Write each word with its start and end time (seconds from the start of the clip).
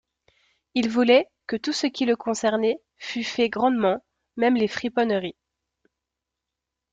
Il 0.73 0.89
voulait 0.89 1.29
que 1.45 1.55
tout 1.55 1.73
ce 1.73 1.85
qui 1.85 2.05
le 2.07 2.15
concernait 2.15 2.81
fût 2.97 3.23
fait 3.23 3.49
grandement, 3.49 4.03
même 4.35 4.55
les 4.55 4.67
friponneries. 4.67 5.35